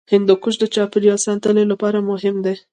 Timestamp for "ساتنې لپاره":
1.25-1.97